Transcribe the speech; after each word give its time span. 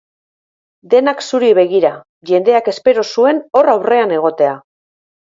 Denak 0.93 1.21
zuri 1.25 1.51
begira, 1.59 1.93
jendeak 2.31 2.73
espero 2.75 3.07
zuen 3.15 3.45
hor 3.61 3.73
aurrean 3.79 4.21
egotea. 4.21 4.61